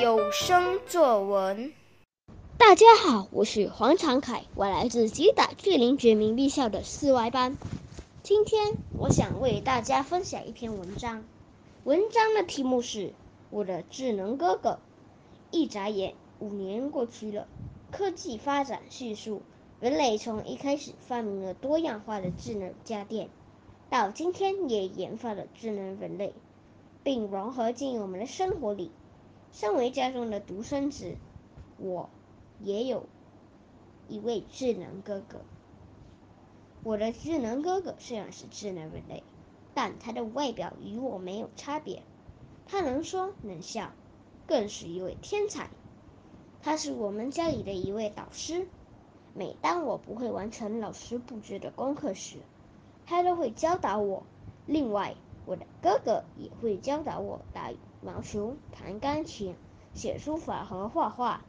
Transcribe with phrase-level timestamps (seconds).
[0.00, 1.70] 有声作文。
[2.56, 7.58] 大家好，我是黄长凯，我来自吉打巨灵绝明艺校的四外班。
[8.22, 11.24] 今天我想为大家分享一篇文章，
[11.84, 13.08] 文章的题目是
[13.50, 14.70] 《我的智能哥哥》。
[15.50, 17.46] 一眨眼，五年过去了，
[17.92, 19.42] 科技发展迅速，
[19.78, 23.28] 人类从一开始发明了多样化的智能家电，
[23.90, 26.32] 到今天也研发了智能人类，
[27.04, 28.90] 并融合进我们的生活里。
[29.52, 31.14] 身为家中的独生子，
[31.78, 32.10] 我
[32.60, 33.06] 也有
[34.08, 35.42] 一位智能哥哥。
[36.82, 39.22] 我的智能哥哥虽然是智能人类，
[39.74, 42.02] 但他的外表与我没有差别。
[42.66, 43.92] 他能说能笑，
[44.46, 45.70] 更是一位天才。
[46.62, 48.66] 他是我们家里的一位导师。
[49.34, 52.38] 每当我不会完成老师布置的功课时，
[53.06, 54.22] 他都会教导我。
[54.66, 57.76] 另外，我的哥哥也会教导我打羽。
[58.02, 59.54] 毛球、弹钢琴、
[59.94, 61.40] 写书法和画画，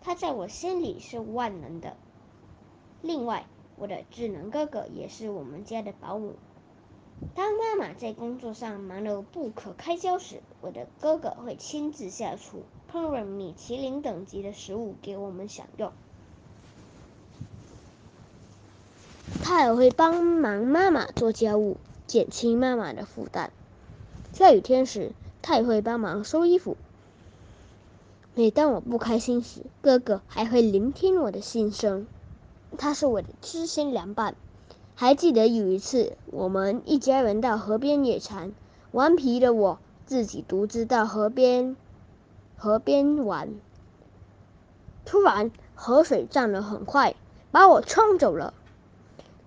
[0.00, 1.98] 他在我心里是万能的。
[3.02, 3.44] 另外，
[3.76, 6.36] 我的智能哥哥也是我们家的保姆。
[7.34, 15.92] 当妈妈在工作上忙得不可开交时，我的哥哥会亲自下厨烹饪米其林等级的食物给我们享用。
[19.44, 21.76] 他也会帮忙妈妈做家务，
[22.08, 23.52] 减轻妈妈的负担。
[24.32, 26.76] 下雨天时，他也会帮忙收衣服。
[28.34, 32.06] 每当我不开心时，哥哥还会聆听我的心声。
[32.78, 34.34] 他是我的知心良伴。
[34.94, 38.52] 还记得有一次，我们一家人到河边野餐，
[38.90, 41.76] 顽皮的我自己独自到河边
[42.56, 43.50] 河边玩。
[45.04, 47.14] 突然，河水涨得很快，
[47.50, 48.54] 把我冲走了。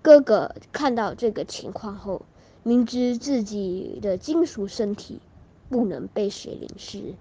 [0.01, 2.23] 哥哥看到这个情况后，
[2.63, 5.19] 明知自己的金属身体。
[5.69, 7.13] 不能被水淋湿，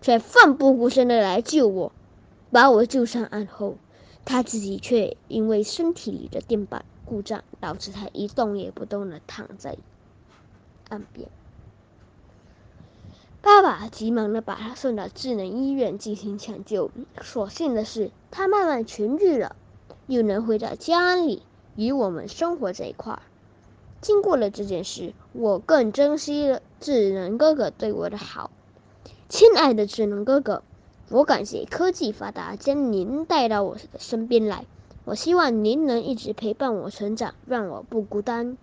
[0.00, 1.92] 却奋不顾身的来救我，
[2.50, 3.76] 把我救上岸后，
[4.24, 9.76] 他自己却因为身体里的电板故障，导致他一动也不动的躺在
[10.88, 11.28] 岸边。
[13.42, 16.90] 爸爸急忙的把他送到智能医院进行抢救，
[17.20, 19.56] 所幸的是他慢慢痊愈了，
[20.06, 21.42] 又能回到家里
[21.76, 23.22] 与我们生活在一块儿。
[24.00, 28.50] 经过了这件事，我更珍惜了智能哥哥对我的好。
[29.28, 30.62] 亲爱的智能哥哥，
[31.10, 34.64] 我感谢科技发达将您带到我的身边来。
[35.04, 38.56] 我希望您能一直陪伴我成长，让我不孤单。